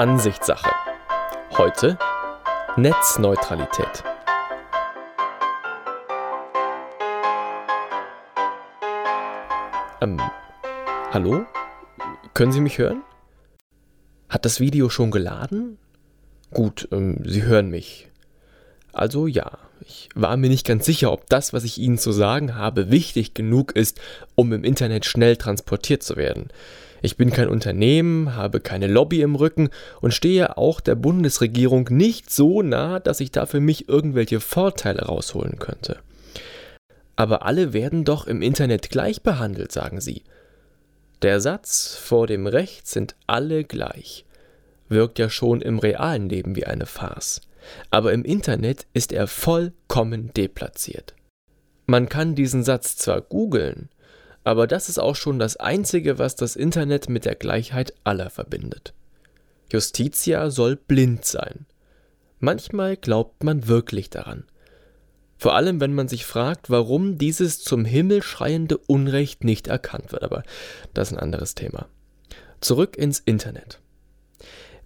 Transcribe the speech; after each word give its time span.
Ansichtssache. 0.00 0.70
Heute 1.58 1.98
Netzneutralität. 2.78 4.02
Ähm, 10.00 10.18
hallo? 11.10 11.44
Können 12.32 12.50
Sie 12.50 12.62
mich 12.62 12.78
hören? 12.78 13.02
Hat 14.30 14.46
das 14.46 14.58
Video 14.58 14.88
schon 14.88 15.10
geladen? 15.10 15.76
Gut, 16.50 16.88
ähm, 16.92 17.18
Sie 17.26 17.42
hören 17.42 17.68
mich. 17.68 18.08
Also 18.94 19.26
ja, 19.26 19.58
ich 19.82 20.08
war 20.14 20.38
mir 20.38 20.48
nicht 20.48 20.66
ganz 20.66 20.86
sicher, 20.86 21.12
ob 21.12 21.28
das, 21.28 21.52
was 21.52 21.64
ich 21.64 21.76
Ihnen 21.76 21.98
zu 21.98 22.12
sagen 22.12 22.54
habe, 22.54 22.90
wichtig 22.90 23.34
genug 23.34 23.72
ist, 23.72 24.00
um 24.34 24.54
im 24.54 24.64
Internet 24.64 25.04
schnell 25.04 25.36
transportiert 25.36 26.02
zu 26.02 26.16
werden. 26.16 26.48
Ich 27.02 27.16
bin 27.16 27.30
kein 27.30 27.48
Unternehmen, 27.48 28.36
habe 28.36 28.60
keine 28.60 28.86
Lobby 28.86 29.22
im 29.22 29.34
Rücken 29.34 29.70
und 30.00 30.14
stehe 30.14 30.56
auch 30.56 30.80
der 30.80 30.94
Bundesregierung 30.94 31.88
nicht 31.90 32.30
so 32.30 32.62
nah, 32.62 33.00
dass 33.00 33.20
ich 33.20 33.30
da 33.30 33.46
für 33.46 33.60
mich 33.60 33.88
irgendwelche 33.88 34.40
Vorteile 34.40 35.02
rausholen 35.02 35.58
könnte. 35.58 35.98
Aber 37.16 37.44
alle 37.44 37.72
werden 37.72 38.04
doch 38.04 38.26
im 38.26 38.42
Internet 38.42 38.90
gleich 38.90 39.22
behandelt, 39.22 39.72
sagen 39.72 40.00
sie. 40.00 40.22
Der 41.22 41.40
Satz 41.40 41.96
vor 41.96 42.26
dem 42.26 42.46
Recht 42.46 42.86
sind 42.86 43.14
alle 43.26 43.64
gleich 43.64 44.24
wirkt 44.92 45.20
ja 45.20 45.30
schon 45.30 45.60
im 45.60 45.78
realen 45.78 46.28
Leben 46.28 46.56
wie 46.56 46.66
eine 46.66 46.84
Farce 46.84 47.42
aber 47.90 48.12
im 48.12 48.24
Internet 48.24 48.86
ist 48.92 49.12
er 49.12 49.26
vollkommen 49.26 50.32
deplatziert. 50.34 51.14
Man 51.86 52.08
kann 52.08 52.34
diesen 52.34 52.62
Satz 52.62 52.96
zwar 52.96 53.20
googeln, 53.20 53.88
aber 54.44 54.66
das 54.66 54.88
ist 54.88 54.98
auch 54.98 55.16
schon 55.16 55.38
das 55.38 55.56
Einzige, 55.56 56.18
was 56.18 56.36
das 56.36 56.56
Internet 56.56 57.08
mit 57.08 57.24
der 57.24 57.34
Gleichheit 57.34 57.94
aller 58.04 58.30
verbindet. 58.30 58.94
Justitia 59.72 60.50
soll 60.50 60.76
blind 60.76 61.24
sein. 61.24 61.66
Manchmal 62.38 62.96
glaubt 62.96 63.44
man 63.44 63.68
wirklich 63.68 64.10
daran. 64.10 64.44
Vor 65.36 65.54
allem, 65.54 65.80
wenn 65.80 65.94
man 65.94 66.08
sich 66.08 66.26
fragt, 66.26 66.68
warum 66.68 67.16
dieses 67.16 67.60
zum 67.60 67.84
Himmel 67.84 68.22
schreiende 68.22 68.76
Unrecht 68.76 69.44
nicht 69.44 69.68
erkannt 69.68 70.12
wird, 70.12 70.22
aber 70.22 70.42
das 70.92 71.08
ist 71.08 71.16
ein 71.16 71.22
anderes 71.22 71.54
Thema. 71.54 71.86
Zurück 72.60 72.96
ins 72.96 73.20
Internet. 73.20 73.80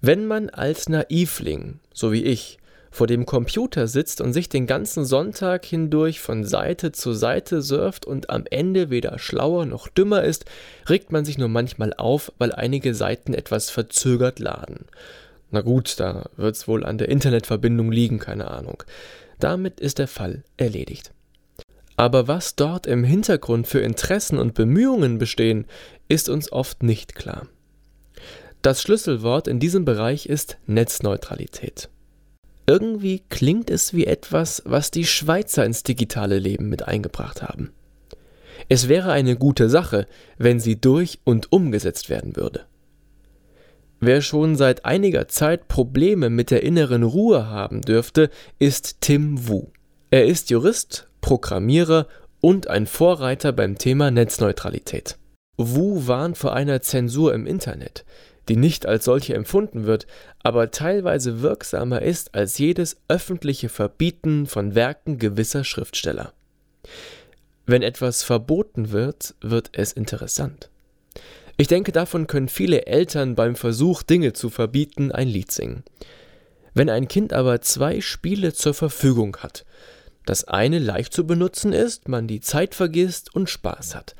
Wenn 0.01 0.27
man 0.27 0.51
als 0.51 0.89
Naivling, 0.89 1.81
so 1.93 2.13
wie 2.13 2.25
ich, 2.25 2.59
vor 2.95 3.09
dem 3.09 3.27
Computer 3.27 3.89
sitzt 3.89 4.21
und 4.21 4.33
sich 4.33 4.49
den 4.49 4.69
ganzen 4.69 5.05
Sonntag 5.05 5.65
hindurch 5.65 6.21
von 6.21 6.45
Seite 6.45 6.93
zu 6.93 7.13
Seite 7.13 7.61
surft 7.61 8.07
und 8.07 8.31
am 8.31 8.45
Ende 8.49 8.89
weder 8.89 9.19
schlauer 9.19 9.67
noch 9.67 9.89
dümmer 9.89 10.23
ist, 10.23 10.45
regt 10.89 11.11
man 11.11 11.25
sich 11.25 11.37
nur 11.37 11.49
manchmal 11.49 11.93
auf, 11.93 12.31
weil 12.39 12.53
einige 12.53 12.95
Seiten 12.95 13.35
etwas 13.35 13.69
verzögert 13.69 14.39
laden. 14.39 14.85
Na 15.51 15.61
gut, 15.63 15.99
da 15.99 16.31
wird's 16.37 16.69
wohl 16.69 16.85
an 16.85 16.99
der 16.99 17.09
Internetverbindung 17.09 17.91
liegen, 17.91 18.21
keine 18.21 18.49
Ahnung. 18.49 18.85
Damit 19.41 19.81
ist 19.81 19.99
der 19.99 20.09
Fall 20.09 20.45
erledigt. 20.57 21.11
Aber 21.97 22.29
was 22.29 22.55
dort 22.55 22.87
im 22.87 23.03
Hintergrund 23.03 23.67
für 23.67 23.81
Interessen 23.81 24.39
und 24.39 24.55
Bemühungen 24.55 25.19
bestehen, 25.19 25.67
ist 26.07 26.29
uns 26.29 26.53
oft 26.53 26.85
nicht 26.85 27.17
klar. 27.17 27.49
Das 28.63 28.81
Schlüsselwort 28.81 29.49
in 29.49 29.59
diesem 29.59 29.85
Bereich 29.85 30.27
ist 30.27 30.59
Netzneutralität. 30.67 31.89
Irgendwie 32.67 33.23
klingt 33.29 33.71
es 33.71 33.93
wie 33.93 34.07
etwas, 34.07 34.63
was 34.65 34.91
die 34.91 35.05
Schweizer 35.05 35.65
ins 35.65 35.83
digitale 35.83 36.39
Leben 36.39 36.69
mit 36.69 36.89
eingebracht 36.89 37.43
haben. 37.43 37.73
Es 38.69 38.89
wäre 38.89 39.13
eine 39.13 39.37
gute 39.37 39.69
Sache, 39.69 40.07
wenn 40.39 40.61
sie 40.61 40.81
durch 40.81 41.19
und 41.25 41.53
umgesetzt 41.53 42.09
werden 42.09 42.37
würde. 42.37 42.65
Wer 44.01 44.23
schon 44.23 44.57
seit 44.57 44.85
einiger 44.85 45.29
Zeit 45.29 45.69
Probleme 45.69 46.31
mit 46.31 46.51
der 46.51 46.63
inneren 46.63 47.03
Ruhe 47.03 47.47
haben 47.47 47.83
dürfte, 47.83 48.31
ist 48.59 49.01
Tim 49.01 49.49
Wu. 49.49 49.69
Er 50.11 50.27
ist 50.27 50.51
Jurist, 50.51 51.09
Programmierer 51.21 52.07
und 52.41 52.69
ein 52.69 52.87
Vorreiter 52.87 53.53
beim 53.53 53.79
Thema 53.79 54.11
Netzneutralität. 54.11 55.19
Wu 55.57 56.07
warnt 56.07 56.37
vor 56.37 56.53
einer 56.53 56.83
Zensur 56.83 57.33
im 57.35 57.47
Internet, 57.47 58.05
die 58.49 58.57
nicht 58.57 58.87
als 58.87 59.05
solche 59.05 59.35
empfunden 59.35 59.87
wird, 59.87 60.07
aber 60.43 60.71
teilweise 60.71 61.43
wirksamer 61.43 62.03
ist 62.03 62.35
als 62.35 62.59
jedes 62.59 62.97
öffentliche 63.09 63.69
Verbieten 63.69 64.47
von 64.47 64.75
Werken 64.75 65.19
gewisser 65.19 65.65
Schriftsteller. 65.65 66.33
Wenn 67.67 67.83
etwas 67.83 68.23
verboten 68.23 68.93
wird, 68.93 69.35
wird 69.41 69.71
es 69.73 69.93
interessant. 69.93 70.71
Ich 71.57 71.69
denke, 71.69 71.93
davon 71.93 72.27
können 72.27 72.49
viele 72.49 72.87
Eltern 72.87 73.35
beim 73.37 73.55
Versuch, 73.55 74.03
Dinge 74.03 74.33
zu 74.33 74.51
verbieten, 74.51 75.13
ein 75.13 75.29
Lied 75.29 75.53
singen. 75.53 75.85
Wenn 76.75 76.91
ein 76.91 77.07
Kind 77.07 77.33
aber 77.33 77.61
zwei 77.61 78.01
Spiele 78.01 78.53
zur 78.53 78.75
Verfügung 78.75 79.37
hat, 79.37 79.65
das 80.27 80.45
eine 80.45 80.79
leicht 80.79 81.13
zu 81.13 81.27
benutzen 81.27 81.73
ist, 81.73 82.09
man 82.09 82.27
die 82.27 82.41
Zeit 82.41 82.75
vergisst 82.75 83.35
und 83.35 83.49
Spaß 83.49 83.95
hat, 83.95 84.17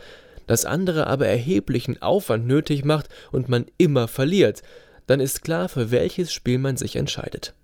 das 0.47 0.65
andere 0.65 1.07
aber 1.07 1.27
erheblichen 1.27 2.01
Aufwand 2.03 2.47
nötig 2.47 2.85
macht 2.85 3.09
und 3.33 3.49
man 3.49 3.67
immer 3.79 4.09
verliert, 4.09 4.63
dann 5.07 5.21
ist 5.21 5.43
klar, 5.43 5.69
für 5.69 5.91
welches 5.91 6.33
Spiel 6.33 6.59
man 6.59 6.77
sich 6.77 6.97
entscheidet. 6.97 7.55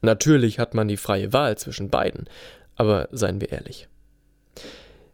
Natürlich 0.00 0.58
hat 0.58 0.74
man 0.74 0.88
die 0.88 0.96
freie 0.96 1.32
Wahl 1.32 1.58
zwischen 1.58 1.90
beiden, 1.90 2.28
aber 2.76 3.08
seien 3.10 3.40
wir 3.40 3.50
ehrlich. 3.50 3.88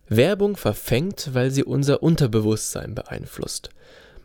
Werbung 0.08 0.56
verfängt, 0.56 1.30
weil 1.32 1.50
sie 1.50 1.64
unser 1.64 2.02
Unterbewusstsein 2.02 2.94
beeinflusst. 2.94 3.70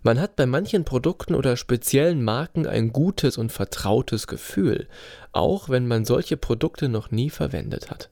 Man 0.01 0.19
hat 0.19 0.35
bei 0.35 0.45
manchen 0.45 0.85
Produkten 0.85 1.35
oder 1.35 1.57
speziellen 1.57 2.23
Marken 2.23 2.65
ein 2.65 2.93
gutes 2.93 3.37
und 3.37 3.51
vertrautes 3.51 4.27
Gefühl, 4.27 4.87
auch 5.31 5.69
wenn 5.69 5.87
man 5.87 6.05
solche 6.05 6.37
Produkte 6.37 6.87
noch 6.87 7.11
nie 7.11 7.29
verwendet 7.29 7.89
hat. 7.89 8.09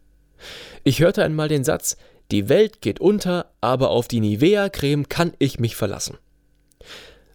Ich 0.83 0.99
hörte 0.99 1.23
einmal 1.23 1.47
den 1.47 1.63
Satz, 1.63 1.97
die 2.31 2.49
Welt 2.49 2.81
geht 2.81 2.99
unter, 2.99 3.51
aber 3.61 3.89
auf 3.89 4.07
die 4.07 4.19
Nivea-Creme 4.19 5.07
kann 5.07 5.33
ich 5.39 5.59
mich 5.59 5.75
verlassen. 5.75 6.17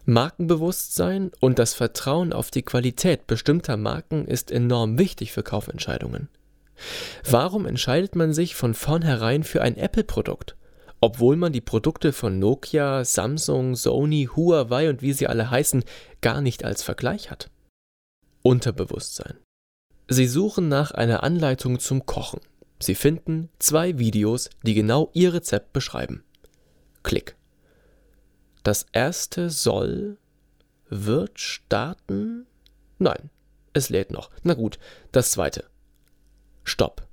Markenbewusstsein 0.04 1.30
und 1.40 1.58
das 1.58 1.74
Vertrauen 1.74 2.32
auf 2.32 2.50
die 2.50 2.62
Qualität 2.62 3.26
bestimmter 3.26 3.76
Marken 3.76 4.26
ist 4.26 4.50
enorm 4.50 4.98
wichtig 4.98 5.32
für 5.32 5.42
Kaufentscheidungen. 5.42 6.28
Warum 7.28 7.66
entscheidet 7.66 8.16
man 8.16 8.32
sich 8.32 8.54
von 8.56 8.74
vornherein 8.74 9.44
für 9.44 9.62
ein 9.62 9.76
Apple-Produkt, 9.76 10.56
obwohl 11.00 11.36
man 11.36 11.52
die 11.52 11.60
Produkte 11.60 12.12
von 12.12 12.38
Nokia, 12.38 13.04
Samsung, 13.04 13.76
Sony, 13.76 14.28
Huawei 14.34 14.90
und 14.90 15.02
wie 15.02 15.12
sie 15.12 15.28
alle 15.28 15.50
heißen 15.50 15.84
gar 16.20 16.40
nicht 16.40 16.64
als 16.64 16.82
Vergleich 16.82 17.30
hat? 17.30 17.50
Unterbewusstsein. 18.42 19.38
Sie 20.08 20.26
suchen 20.26 20.68
nach 20.68 20.90
einer 20.90 21.22
Anleitung 21.22 21.78
zum 21.78 22.06
Kochen. 22.06 22.40
Sie 22.82 22.94
finden 22.94 23.48
zwei 23.58 23.98
Videos, 23.98 24.50
die 24.62 24.74
genau 24.74 25.10
Ihr 25.14 25.32
Rezept 25.34 25.72
beschreiben. 25.72 26.24
Klick. 27.02 27.36
Das 28.62 28.86
erste 28.92 29.50
soll, 29.50 30.18
wird 30.88 31.40
starten? 31.40 32.46
Nein, 32.98 33.30
es 33.72 33.88
lädt 33.88 34.10
noch. 34.10 34.30
Na 34.42 34.54
gut, 34.54 34.78
das 35.10 35.30
zweite. 35.30 35.64
Stopp. 36.64 37.06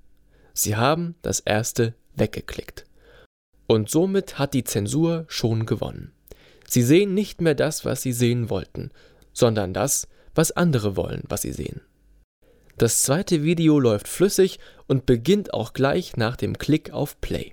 Sie 0.54 0.76
haben 0.76 1.16
das 1.22 1.40
erste 1.40 1.94
weggeklickt. 2.16 2.86
Und 3.68 3.90
somit 3.90 4.38
hat 4.38 4.54
die 4.54 4.64
Zensur 4.64 5.26
schon 5.28 5.66
gewonnen. 5.66 6.12
Sie 6.68 6.84
sehen 6.84 7.14
nicht 7.14 7.42
mehr 7.42 7.56
das, 7.56 7.86
was 7.86 8.02
Sie 8.02 8.14
sehen 8.14 8.50
wollten, 8.50 8.92
sondern 9.34 9.74
das, 9.74 10.08
was 10.36 10.52
andere 10.52 10.96
wollen, 10.96 11.24
was 11.30 11.44
Sie 11.44 11.52
sehen. 11.52 11.82
Das 12.80 13.02
zweite 13.02 13.44
Video 13.44 13.78
läuft 13.78 14.08
flüssig 14.08 14.58
und 14.88 15.06
beginnt 15.06 15.54
auch 15.54 15.74
gleich 15.74 16.16
nach 16.16 16.38
dem 16.38 16.58
Klick 16.58 16.92
auf 16.92 17.20
Play. 17.20 17.52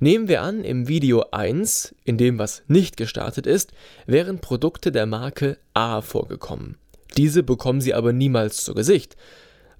Nehmen 0.00 0.26
wir 0.26 0.42
an, 0.42 0.64
im 0.64 0.88
Video 0.88 1.26
1, 1.30 1.94
in 2.02 2.18
dem 2.18 2.36
was 2.36 2.64
nicht 2.66 2.96
gestartet 2.96 3.46
ist, 3.46 3.70
wären 4.06 4.40
Produkte 4.40 4.90
der 4.90 5.06
Marke 5.06 5.58
A 5.74 6.00
vorgekommen. 6.00 6.76
Diese 7.16 7.44
bekommen 7.44 7.80
Sie 7.80 7.94
aber 7.94 8.12
niemals 8.12 8.64
zu 8.64 8.74
Gesicht, 8.74 9.16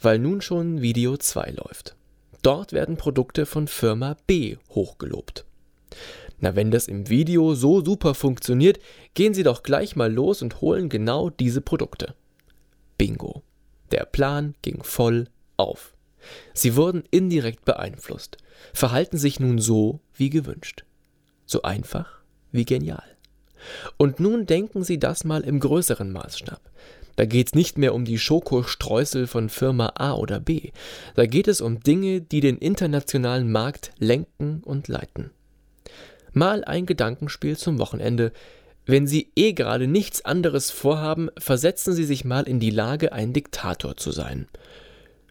weil 0.01 0.21
nun 0.21 0.43
schon 0.43 0.81
Video 0.81 1.17
2 1.17 1.51
läuft. 1.51 1.97
Dort 2.43 2.73
werden 2.73 2.97
Produkte 2.97 3.47
von 3.47 3.67
Firma 3.67 4.17
B 4.29 4.59
hochgelobt. 4.69 5.45
Na, 6.39 6.55
wenn 6.55 6.71
das 6.71 6.87
im 6.87 7.09
Video 7.09 7.57
so 7.57 7.85
super 7.85 8.15
funktioniert, 8.15 8.79
gehen 9.15 9.35
Sie 9.35 9.43
doch 9.43 9.65
gleich 9.65 9.97
mal 9.97 10.13
los 10.13 10.41
und 10.41 10.61
holen 10.61 10.89
genau 10.89 11.31
diese 11.31 11.61
Produkte. 11.61 12.15
Bingo. 12.97 13.43
Der 13.91 14.05
Plan 14.05 14.55
ging 14.63 14.83
voll 14.83 15.29
auf. 15.57 15.95
Sie 16.53 16.77
wurden 16.77 17.05
indirekt 17.11 17.65
beeinflusst, 17.65 18.37
verhalten 18.73 19.17
sich 19.17 19.41
nun 19.41 19.59
so 19.59 20.01
wie 20.15 20.31
gewünscht. 20.31 20.85
So 21.47 21.63
einfach 21.63 22.21
wie 22.53 22.65
genial. 22.65 23.05
Und 23.97 24.21
nun 24.21 24.47
denken 24.47 24.85
Sie 24.85 24.99
das 24.99 25.25
mal 25.25 25.43
im 25.43 25.61
größeren 25.61 26.13
Maßstab. 26.13 26.61
Da 27.17 27.27
geht 27.27 27.49
es 27.49 27.55
nicht 27.55 27.77
mehr 27.77 27.95
um 27.95 28.05
die 28.05 28.19
Schokostreusel 28.19 29.27
von 29.27 29.49
Firma 29.51 29.93
A 29.97 30.15
oder 30.15 30.41
B. 30.41 30.71
Da 31.17 31.27
geht 31.27 31.49
es 31.49 31.61
um 31.61 31.81
Dinge, 31.81 32.23
die 32.23 32.41
den 32.41 32.57
internationalen 32.57 33.51
Markt 33.53 33.93
lenken 33.99 34.63
und 34.65 34.89
leiten. 34.89 35.31
Mal 36.33 36.65
ein 36.65 36.87
Gedankenspiel 36.87 37.57
zum 37.57 37.79
Wochenende. 37.79 38.33
Wenn 38.87 39.07
Sie 39.07 39.31
eh 39.37 39.53
gerade 39.53 39.87
nichts 39.87 40.25
anderes 40.25 40.71
vorhaben, 40.71 41.31
versetzen 41.39 41.93
Sie 41.95 42.05
sich 42.05 42.25
mal 42.25 42.49
in 42.49 42.61
die 42.61 42.71
Lage, 42.71 43.13
ein 43.13 43.33
Diktator 43.33 43.97
zu 43.97 44.11
sein. 44.11 44.49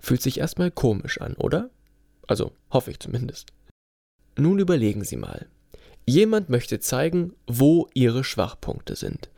Fühlt 0.02 0.22
sich 0.22 0.40
erstmal 0.40 0.72
komisch 0.72 1.20
an, 1.20 1.34
oder? 1.34 1.70
Also 2.28 2.52
hoffe 2.72 2.92
ich 2.92 3.00
zumindest. 3.00 3.52
Nun 4.38 4.60
überlegen 4.60 5.04
Sie 5.04 5.18
mal. 5.18 5.48
Jemand 6.06 6.50
möchte 6.50 6.80
zeigen, 6.80 7.34
wo 7.46 7.90
Ihre 7.94 8.24
Schwachpunkte 8.24 8.96
sind, 8.96 9.30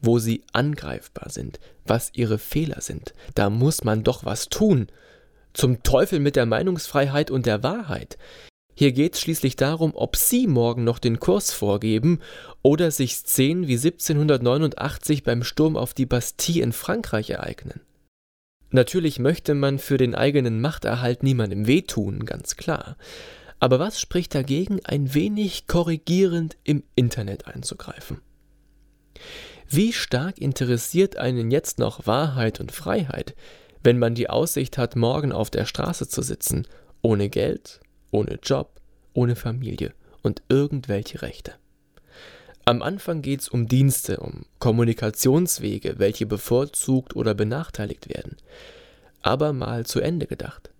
wo 0.00 0.18
Sie 0.18 0.44
angreifbar 0.52 1.30
sind, 1.30 1.58
was 1.84 2.10
Ihre 2.14 2.38
Fehler 2.38 2.80
sind. 2.80 3.14
Da 3.34 3.50
muss 3.50 3.84
man 3.84 4.04
doch 4.04 4.24
was 4.24 4.48
tun. 4.48 4.88
Zum 5.54 5.82
Teufel 5.82 6.20
mit 6.20 6.36
der 6.36 6.46
Meinungsfreiheit 6.46 7.30
und 7.30 7.46
der 7.46 7.62
Wahrheit. 7.62 8.18
Hier 8.80 8.92
geht 8.92 9.12
es 9.12 9.20
schließlich 9.20 9.56
darum, 9.56 9.92
ob 9.94 10.16
Sie 10.16 10.46
morgen 10.46 10.84
noch 10.84 10.98
den 10.98 11.20
Kurs 11.20 11.52
vorgeben 11.52 12.20
oder 12.62 12.90
sich 12.90 13.14
Szenen 13.14 13.68
wie 13.68 13.74
1789 13.74 15.22
beim 15.22 15.44
Sturm 15.44 15.76
auf 15.76 15.92
die 15.92 16.06
Bastille 16.06 16.62
in 16.62 16.72
Frankreich 16.72 17.28
ereignen. 17.28 17.82
Natürlich 18.70 19.18
möchte 19.18 19.52
man 19.52 19.78
für 19.78 19.98
den 19.98 20.14
eigenen 20.14 20.62
Machterhalt 20.62 21.22
niemandem 21.22 21.66
wehtun, 21.66 22.24
ganz 22.24 22.56
klar. 22.56 22.96
Aber 23.58 23.78
was 23.80 24.00
spricht 24.00 24.34
dagegen, 24.34 24.80
ein 24.84 25.12
wenig 25.12 25.66
korrigierend 25.66 26.56
im 26.64 26.82
Internet 26.94 27.48
einzugreifen? 27.48 28.22
Wie 29.68 29.92
stark 29.92 30.38
interessiert 30.38 31.18
einen 31.18 31.50
jetzt 31.50 31.78
noch 31.78 32.06
Wahrheit 32.06 32.60
und 32.60 32.72
Freiheit, 32.72 33.34
wenn 33.82 33.98
man 33.98 34.14
die 34.14 34.30
Aussicht 34.30 34.78
hat, 34.78 34.96
morgen 34.96 35.32
auf 35.32 35.50
der 35.50 35.66
Straße 35.66 36.08
zu 36.08 36.22
sitzen, 36.22 36.66
ohne 37.02 37.28
Geld, 37.28 37.80
ohne 38.10 38.38
Job, 38.42 38.80
ohne 39.12 39.36
Familie 39.36 39.92
und 40.22 40.42
irgendwelche 40.48 41.22
Rechte? 41.22 41.54
Am 42.64 42.82
Anfang 42.82 43.22
geht 43.22 43.40
es 43.40 43.48
um 43.48 43.66
Dienste, 43.66 44.18
um 44.18 44.44
Kommunikationswege, 44.58 45.98
welche 45.98 46.26
bevorzugt 46.26 47.16
oder 47.16 47.34
benachteiligt 47.34 48.08
werden. 48.08 48.36
Aber 49.22 49.52
mal 49.52 49.86
zu 49.86 50.00
Ende 50.00 50.26
gedacht. 50.26 50.70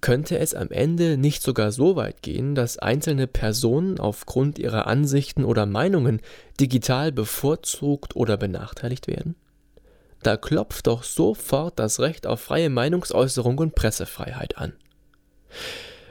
Könnte 0.00 0.38
es 0.38 0.54
am 0.54 0.70
Ende 0.70 1.16
nicht 1.16 1.42
sogar 1.42 1.72
so 1.72 1.96
weit 1.96 2.22
gehen, 2.22 2.54
dass 2.54 2.78
einzelne 2.78 3.26
Personen 3.26 3.98
aufgrund 3.98 4.58
ihrer 4.58 4.86
Ansichten 4.86 5.44
oder 5.44 5.66
Meinungen 5.66 6.20
digital 6.60 7.10
bevorzugt 7.10 8.14
oder 8.14 8.36
benachteiligt 8.36 9.08
werden? 9.08 9.34
Da 10.22 10.36
klopft 10.36 10.86
doch 10.86 11.02
sofort 11.02 11.78
das 11.78 12.00
Recht 12.00 12.26
auf 12.26 12.40
freie 12.40 12.70
Meinungsäußerung 12.70 13.58
und 13.58 13.74
Pressefreiheit 13.74 14.56
an. 14.58 14.72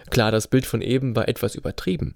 Klar, 0.09 0.31
das 0.31 0.47
Bild 0.47 0.65
von 0.65 0.81
eben 0.81 1.15
war 1.15 1.27
etwas 1.27 1.55
übertrieben, 1.55 2.13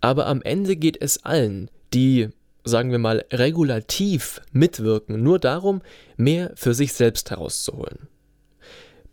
aber 0.00 0.26
am 0.26 0.42
Ende 0.42 0.76
geht 0.76 1.00
es 1.00 1.24
allen, 1.24 1.70
die 1.92 2.30
sagen 2.64 2.90
wir 2.90 2.98
mal, 2.98 3.24
regulativ 3.32 4.40
mitwirken, 4.52 5.22
nur 5.22 5.38
darum, 5.38 5.82
mehr 6.16 6.52
für 6.54 6.74
sich 6.74 6.92
selbst 6.92 7.30
herauszuholen. 7.30 8.08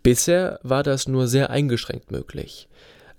Bisher 0.04 0.60
war 0.64 0.84
das 0.84 1.08
nur 1.08 1.28
sehr 1.28 1.50
eingeschränkt 1.50 2.12
möglich. 2.12 2.70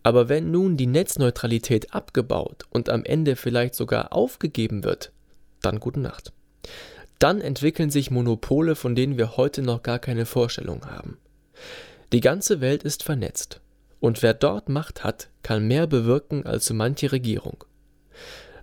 Aber 0.02 0.28
wenn 0.28 0.50
nun 0.50 0.76
die 0.76 0.86
Netzneutralität 0.86 1.92
abgebaut 1.92 2.64
und 2.70 2.88
am 2.88 3.04
Ende 3.04 3.36
vielleicht 3.36 3.74
sogar 3.74 4.12
aufgegeben 4.12 4.84
wird, 4.84 5.12
dann 5.60 5.80
gute 5.80 6.00
Nacht. 6.00 6.32
Dann 7.18 7.40
entwickeln 7.40 7.90
sich 7.90 8.10
Monopole, 8.10 8.76
von 8.76 8.94
denen 8.94 9.18
wir 9.18 9.36
heute 9.36 9.60
noch 9.60 9.82
gar 9.82 9.98
keine 9.98 10.24
Vorstellung 10.24 10.86
haben. 10.86 11.18
Die 12.12 12.20
ganze 12.20 12.60
Welt 12.60 12.84
ist 12.84 13.02
vernetzt. 13.02 13.60
Und 14.00 14.22
wer 14.22 14.34
dort 14.34 14.68
Macht 14.68 15.04
hat, 15.04 15.28
kann 15.42 15.66
mehr 15.66 15.86
bewirken 15.86 16.46
als 16.46 16.66
so 16.66 16.74
manche 16.74 17.10
Regierung. 17.12 17.64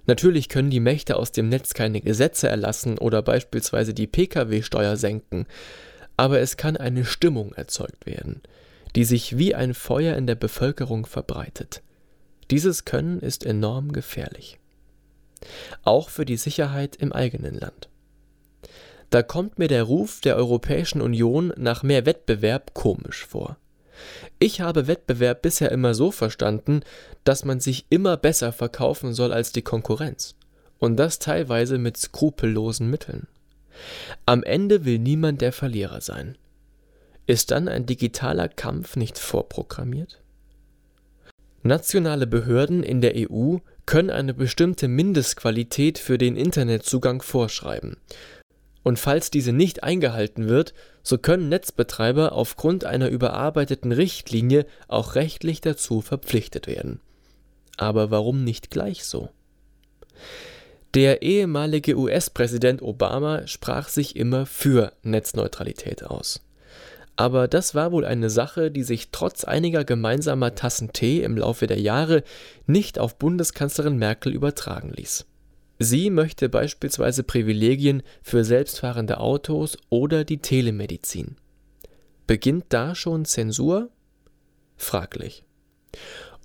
Natürlich 0.08 0.50
können 0.50 0.70
die 0.70 0.80
Mächte 0.80 1.16
aus 1.16 1.32
dem 1.32 1.50
Netz 1.50 1.74
keine 1.74 2.00
Gesetze 2.00 2.48
erlassen 2.48 2.98
oder 2.98 3.22
beispielsweise 3.22 3.94
die 3.94 4.08
Pkw-Steuer 4.08 4.98
senken, 4.98 5.48
aber 6.16 6.40
es 6.40 6.58
kann 6.58 6.78
eine 6.78 7.06
Stimmung 7.06 7.54
erzeugt 7.54 8.06
werden, 8.06 8.42
die 8.96 9.04
sich 9.04 9.38
wie 9.38 9.56
ein 9.56 9.74
Feuer 9.74 10.16
in 10.16 10.28
der 10.28 10.36
Bevölkerung 10.36 11.06
verbreitet. 11.06 11.82
Dieses 12.52 12.86
Können 12.86 13.20
ist 13.20 13.46
enorm 13.46 13.92
gefährlich. 13.92 14.60
Auch 15.84 16.10
für 16.10 16.26
die 16.26 16.38
Sicherheit 16.38 16.96
im 16.96 17.12
eigenen 17.12 17.56
Land. 17.56 17.90
Da 19.10 19.24
kommt 19.24 19.60
mir 19.60 19.68
der 19.68 19.84
Ruf 19.84 20.22
der 20.22 20.36
Europäischen 20.36 21.02
Union 21.02 21.54
nach 21.58 21.84
mehr 21.84 22.06
Wettbewerb 22.06 22.74
komisch 22.74 23.26
vor. 23.26 23.58
Ich 24.40 24.62
habe 24.62 24.88
Wettbewerb 24.88 25.42
bisher 25.42 25.72
immer 25.72 25.94
so 25.94 26.12
verstanden, 26.12 26.82
dass 27.24 27.46
man 27.46 27.60
sich 27.60 27.86
immer 27.90 28.18
besser 28.18 28.52
verkaufen 28.52 29.14
soll 29.14 29.34
als 29.34 29.52
die 29.52 29.62
Konkurrenz. 29.62 30.36
Und 30.78 30.98
das 30.98 31.20
teilweise 31.20 31.78
mit 31.78 31.98
skrupellosen 31.98 32.90
Mitteln. 32.90 33.28
Am 34.26 34.44
Ende 34.44 34.86
will 34.86 35.00
niemand 35.00 35.42
der 35.42 35.54
Verlierer 35.54 36.02
sein. 36.02 36.38
Ist 37.28 37.52
dann 37.52 37.68
ein 37.68 37.86
digitaler 37.86 38.50
Kampf 38.50 38.96
nicht 38.96 39.18
vorprogrammiert? 39.18 40.22
Nationale 41.64 42.28
Behörden 42.28 42.84
in 42.84 43.02
der 43.02 43.14
EU 43.16 43.58
können 43.88 44.12
eine 44.12 44.34
bestimmte 44.34 44.88
Mindestqualität 44.88 45.98
für 45.98 46.18
den 46.18 46.36
Internetzugang 46.36 47.22
vorschreiben 47.22 47.98
und 48.86 49.00
falls 49.00 49.32
diese 49.32 49.52
nicht 49.52 49.84
eingehalten 49.84 50.48
wird, 50.48 50.76
so 51.02 51.18
können 51.18 51.50
Netzbetreiber 51.50 52.34
aufgrund 52.34 52.86
einer 52.86 53.10
überarbeiteten 53.10 53.92
Richtlinie 53.92 54.68
auch 54.88 55.16
rechtlich 55.16 55.60
dazu 55.60 56.02
verpflichtet 56.02 56.68
werden. 56.68 57.02
Aber 57.78 58.12
warum 58.12 58.44
nicht 58.44 58.70
gleich 58.70 59.06
so? 59.06 59.30
Der 60.94 61.24
ehemalige 61.24 61.98
US-Präsident 61.98 62.84
Obama 62.84 63.48
sprach 63.48 63.90
sich 63.90 64.16
immer 64.16 64.46
für 64.46 64.94
Netzneutralität 65.02 66.04
aus. 66.04 66.46
Aber 67.16 67.48
das 67.48 67.74
war 67.74 67.92
wohl 67.92 68.06
eine 68.06 68.30
Sache, 68.30 68.70
die 68.70 68.84
sich 68.84 69.10
trotz 69.12 69.46
einiger 69.46 69.84
gemeinsamer 69.84 70.54
Tassen 70.54 70.94
Tee 70.94 71.24
im 71.24 71.38
Laufe 71.38 71.66
der 71.66 71.80
Jahre 71.80 72.24
nicht 72.68 73.00
auf 73.00 73.18
Bundeskanzlerin 73.18 73.98
Merkel 73.98 74.32
übertragen 74.32 74.92
ließ. 74.96 75.26
Sie 75.78 76.10
möchte 76.10 76.48
beispielsweise 76.50 77.24
Privilegien 77.24 78.04
für 78.22 78.44
selbstfahrende 78.44 79.20
Autos 79.20 79.78
oder 79.90 80.24
die 80.24 80.38
Telemedizin. 80.38 81.36
Beginnt 82.28 82.66
da 82.70 82.96
schon 82.96 83.26
Zensur? 83.26 83.90
Fraglich. 84.78 85.44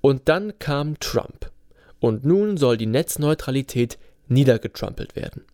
Und 0.00 0.28
dann 0.28 0.58
kam 0.58 0.98
Trump. 0.98 1.50
Und 2.00 2.24
nun 2.24 2.56
soll 2.56 2.76
die 2.76 2.86
Netzneutralität 2.86 3.98
niedergetrumpelt 4.26 5.16
werden. 5.16 5.44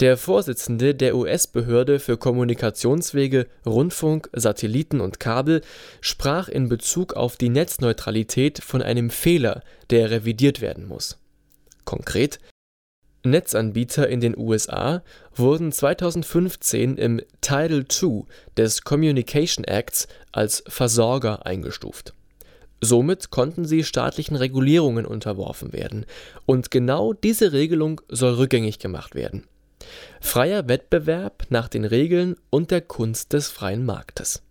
Der 0.00 0.16
Vorsitzende 0.16 0.94
der 0.94 1.16
US-Behörde 1.16 1.98
für 1.98 2.16
Kommunikationswege, 2.16 3.46
Rundfunk, 3.66 4.30
Satelliten 4.32 5.00
und 5.00 5.18
Kabel 5.18 5.60
sprach 6.00 6.48
in 6.48 6.68
Bezug 6.68 7.14
auf 7.14 7.36
die 7.36 7.48
Netzneutralität 7.48 8.62
von 8.62 8.80
einem 8.80 9.10
Fehler, 9.10 9.62
der 9.90 10.10
revidiert 10.10 10.60
werden 10.60 10.86
muss. 10.86 11.18
Konkret: 11.88 12.38
Netzanbieter 13.24 14.10
in 14.10 14.20
den 14.20 14.36
USA 14.36 15.02
wurden 15.34 15.72
2015 15.72 16.98
im 16.98 17.22
Title 17.40 17.86
II 17.90 18.24
des 18.58 18.82
Communication 18.82 19.64
Acts 19.64 20.06
als 20.30 20.62
Versorger 20.66 21.46
eingestuft. 21.46 22.12
Somit 22.82 23.30
konnten 23.30 23.64
sie 23.64 23.84
staatlichen 23.84 24.36
Regulierungen 24.36 25.06
unterworfen 25.06 25.72
werden, 25.72 26.04
und 26.44 26.70
genau 26.70 27.14
diese 27.14 27.54
Regelung 27.54 28.02
soll 28.10 28.34
rückgängig 28.34 28.78
gemacht 28.78 29.14
werden. 29.14 29.44
Freier 30.20 30.68
Wettbewerb 30.68 31.46
nach 31.48 31.68
den 31.68 31.86
Regeln 31.86 32.36
und 32.50 32.70
der 32.70 32.82
Kunst 32.82 33.32
des 33.32 33.48
freien 33.48 33.86
Marktes. 33.86 34.42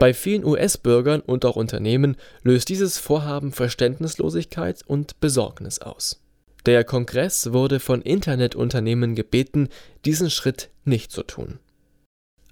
Bei 0.00 0.12
vielen 0.12 0.44
US-Bürgern 0.44 1.20
und 1.20 1.44
auch 1.44 1.54
Unternehmen 1.54 2.16
löst 2.42 2.70
dieses 2.70 2.98
Vorhaben 2.98 3.52
Verständnislosigkeit 3.52 4.82
und 4.84 5.20
Besorgnis 5.20 5.78
aus 5.78 6.20
der 6.66 6.84
Kongress 6.84 7.52
wurde 7.52 7.80
von 7.80 8.02
Internetunternehmen 8.02 9.14
gebeten, 9.14 9.68
diesen 10.04 10.30
Schritt 10.30 10.70
nicht 10.84 11.12
zu 11.12 11.22
tun. 11.22 11.58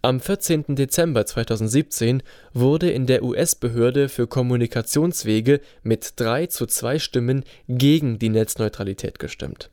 Am 0.01 0.21
14. 0.21 0.77
Dezember 0.77 1.27
2017 1.27 2.23
wurde 2.53 2.89
in 2.91 3.07
der 3.07 3.25
US-Behörde 3.25 4.09
für 4.09 4.29
Kommunikationswege 4.29 5.61
mit 5.83 6.13
3 6.17 6.47
zu 6.47 6.67
2 6.67 7.01
Stimmen 7.01 7.45
gegen 7.69 8.19
die 8.19 8.29
Netzneutralität 8.29 9.19
gestimmt. 9.19 9.71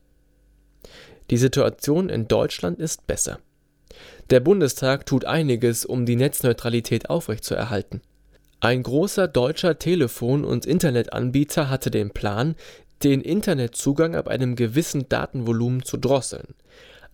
Die 1.29 1.37
Situation 1.37 2.09
in 2.09 2.27
Deutschland 2.27 2.79
ist 2.79 3.05
besser. 3.05 3.39
Der 4.31 4.39
Bundestag 4.39 5.05
tut 5.05 5.25
einiges, 5.25 5.85
um 5.85 6.05
die 6.05 6.15
Netzneutralität 6.15 7.09
aufrechtzuerhalten. 7.09 8.01
Ein 8.59 8.81
großer 8.81 9.27
deutscher 9.27 9.77
Telefon- 9.77 10.43
und 10.43 10.65
Internetanbieter 10.65 11.69
hatte 11.69 11.91
den 11.91 12.09
Plan, 12.09 12.55
den 13.03 13.21
Internetzugang 13.21 14.15
ab 14.15 14.27
einem 14.27 14.55
gewissen 14.55 15.09
Datenvolumen 15.09 15.83
zu 15.83 15.97
drosseln, 15.97 16.55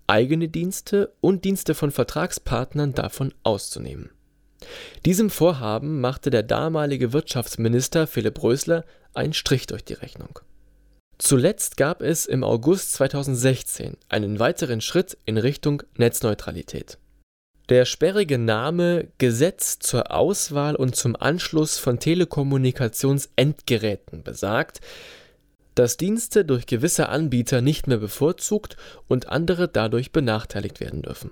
eigene 0.08 0.50
Dienste 0.50 1.14
und 1.22 1.46
Dienste 1.46 1.74
von 1.74 1.92
Vertragspartnern 1.92 2.94
davon 2.94 3.34
auszunehmen. 3.44 4.12
Diesem 5.06 5.30
Vorhaben 5.30 6.02
machte 6.02 6.30
der 6.30 6.44
damalige 6.44 7.14
Wirtschaftsminister 7.14 8.08
Philipp 8.08 8.44
Rösler 8.44 8.84
einen 9.14 9.34
Strich 9.34 9.68
durch 9.68 9.84
die 9.84 9.94
Rechnung. 9.94 10.40
Zuletzt 11.18 11.78
gab 11.78 12.02
es 12.02 12.26
im 12.26 12.44
August 12.44 12.94
2016 12.94 13.98
einen 14.10 14.40
weiteren 14.40 14.82
Schritt 14.82 15.18
in 15.26 15.38
Richtung 15.38 15.84
Netzneutralität. 15.98 16.98
Der 17.70 17.86
sperrige 17.86 18.38
Name 18.38 19.08
Gesetz 19.18 19.80
zur 19.80 20.12
Auswahl 20.12 20.76
und 20.76 20.96
zum 20.96 21.16
Anschluss 21.16 21.78
von 21.78 22.00
Telekommunikationsendgeräten 22.00 24.24
besagt, 24.24 24.82
dass 25.82 25.98
Dienste 25.98 26.46
durch 26.46 26.68
gewisse 26.68 27.10
Anbieter 27.10 27.60
nicht 27.60 27.88
mehr 27.88 27.98
bevorzugt 27.98 28.78
und 29.08 29.30
andere 29.30 29.68
dadurch 29.68 30.12
benachteiligt 30.12 30.80
werden 30.80 31.02
dürfen. 31.02 31.32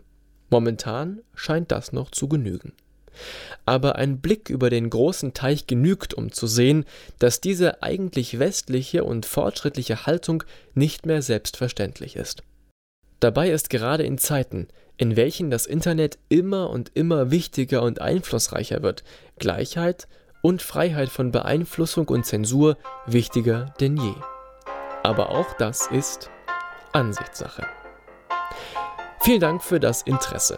Momentan 0.49 1.21
scheint 1.35 1.71
das 1.71 1.93
noch 1.93 2.09
zu 2.09 2.27
genügen. 2.27 2.73
Aber 3.67 3.97
ein 3.97 4.21
Blick 4.21 4.49
über 4.49 4.71
den 4.71 4.89
großen 4.89 5.35
Teich 5.35 5.67
genügt, 5.67 6.15
um 6.15 6.31
zu 6.31 6.47
sehen, 6.47 6.85
dass 7.19 7.41
diese 7.41 7.83
eigentlich 7.83 8.39
westliche 8.39 9.03
und 9.03 9.27
fortschrittliche 9.27 10.07
Haltung 10.07 10.43
nicht 10.73 11.05
mehr 11.05 11.21
selbstverständlich 11.21 12.15
ist. 12.15 12.41
Dabei 13.19 13.51
ist 13.51 13.69
gerade 13.69 14.01
in 14.01 14.17
Zeiten, 14.17 14.67
in 14.97 15.15
welchen 15.15 15.51
das 15.51 15.67
Internet 15.67 16.17
immer 16.27 16.71
und 16.71 16.89
immer 16.95 17.29
wichtiger 17.29 17.83
und 17.83 18.01
einflussreicher 18.01 18.81
wird, 18.81 19.03
Gleichheit 19.37 20.07
und 20.41 20.63
Freiheit 20.63 21.09
von 21.09 21.31
Beeinflussung 21.31 22.07
und 22.07 22.25
Zensur 22.25 22.79
wichtiger 23.05 23.75
denn 23.79 23.95
je. 23.95 24.15
Aber 25.03 25.29
auch 25.29 25.53
das 25.53 25.87
ist 25.87 26.29
Ansichtssache. 26.91 27.65
Vielen 29.21 29.39
Dank 29.39 29.63
für 29.63 29.79
das 29.79 30.01
Interesse. 30.01 30.57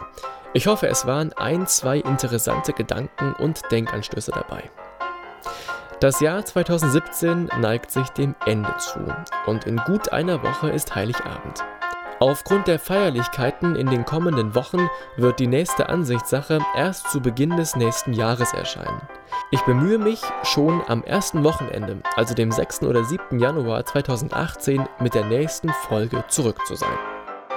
Ich 0.54 0.66
hoffe, 0.66 0.86
es 0.86 1.06
waren 1.06 1.32
ein, 1.34 1.66
zwei 1.66 1.98
interessante 1.98 2.72
Gedanken 2.72 3.32
und 3.34 3.60
Denkanstöße 3.70 4.32
dabei. 4.32 4.70
Das 6.00 6.20
Jahr 6.20 6.44
2017 6.44 7.48
neigt 7.60 7.90
sich 7.90 8.08
dem 8.10 8.34
Ende 8.44 8.76
zu 8.78 8.98
und 9.46 9.66
in 9.66 9.76
gut 9.76 10.12
einer 10.12 10.42
Woche 10.42 10.70
ist 10.70 10.94
Heiligabend. 10.94 11.62
Aufgrund 12.22 12.68
der 12.68 12.78
Feierlichkeiten 12.78 13.74
in 13.74 13.88
den 13.88 14.04
kommenden 14.04 14.54
Wochen 14.54 14.88
wird 15.16 15.40
die 15.40 15.48
nächste 15.48 15.88
Ansichtssache 15.88 16.60
erst 16.76 17.10
zu 17.10 17.20
Beginn 17.20 17.56
des 17.56 17.74
nächsten 17.74 18.12
Jahres 18.12 18.52
erscheinen. 18.52 19.00
Ich 19.50 19.60
bemühe 19.62 19.98
mich, 19.98 20.20
schon 20.44 20.82
am 20.86 21.02
ersten 21.02 21.42
Wochenende, 21.42 21.96
also 22.14 22.32
dem 22.32 22.52
6. 22.52 22.84
oder 22.84 23.02
7. 23.02 23.40
Januar 23.40 23.84
2018, 23.84 24.86
mit 25.00 25.14
der 25.14 25.24
nächsten 25.24 25.70
Folge 25.70 26.22
zurück 26.28 26.64
zu 26.64 26.76
sein. 26.76 26.96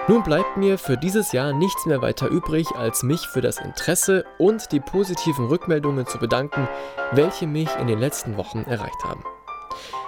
Nun 0.08 0.24
bleibt 0.24 0.58
mir 0.58 0.80
für 0.80 0.98
dieses 0.98 1.32
Jahr 1.32 1.54
nichts 1.54 1.86
mehr 1.86 2.02
weiter 2.02 2.28
übrig, 2.30 2.66
als 2.76 3.04
mich 3.04 3.28
für 3.28 3.42
das 3.42 3.60
Interesse 3.60 4.26
und 4.40 4.72
die 4.72 4.80
positiven 4.80 5.46
Rückmeldungen 5.46 6.08
zu 6.08 6.18
bedanken, 6.18 6.68
welche 7.12 7.46
mich 7.46 7.70
in 7.80 7.86
den 7.86 8.00
letzten 8.00 8.36
Wochen 8.36 8.64
erreicht 8.64 9.04
haben. 9.04 9.24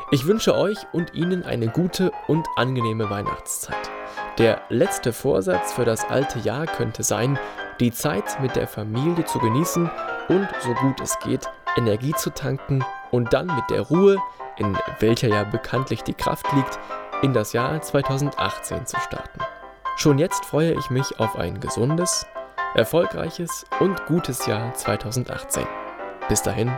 Ich 0.10 0.26
wünsche 0.26 0.56
euch 0.56 0.80
und 0.94 1.14
Ihnen 1.14 1.44
eine 1.44 1.68
gute 1.68 2.12
und 2.28 2.48
angenehme 2.56 3.08
Weihnachtszeit. 3.12 3.97
Der 4.38 4.62
letzte 4.70 5.14
Vorsatz 5.14 5.74
für 5.74 5.84
das 5.84 6.06
alte 6.06 6.38
Jahr 6.40 6.68
könnte 6.68 7.02
sein, 7.02 7.40
die 7.80 7.92
Zeit 7.92 8.40
mit 8.40 8.56
der 8.56 8.68
Familie 8.68 9.26
zu 9.26 9.40
genießen 9.40 9.90
und 10.30 10.48
so 10.62 10.74
gut 10.76 11.02
es 11.02 11.18
geht, 11.20 11.50
Energie 11.76 12.14
zu 12.14 12.30
tanken 12.30 12.86
und 13.10 13.34
dann 13.34 13.48
mit 13.48 13.70
der 13.72 13.82
Ruhe, 13.82 14.18
in 14.58 14.78
welcher 15.00 15.30
ja 15.30 15.44
bekanntlich 15.44 16.04
die 16.04 16.14
Kraft 16.14 16.46
liegt, 16.54 16.78
in 17.24 17.34
das 17.34 17.54
Jahr 17.54 17.82
2018 17.82 18.86
zu 18.86 19.00
starten. 19.00 19.40
Schon 19.96 20.20
jetzt 20.20 20.46
freue 20.46 20.74
ich 20.74 20.92
mich 20.92 21.20
auf 21.20 21.36
ein 21.36 21.60
gesundes, 21.60 22.28
erfolgreiches 22.76 23.66
und 23.80 24.06
gutes 24.06 24.46
Jahr 24.46 24.72
2018. 24.76 25.66
Bis 26.30 26.44
dahin, 26.44 26.72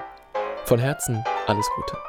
von 0.64 0.80
Herzen 0.80 1.26
alles 1.48 1.68
Gute. 1.76 2.09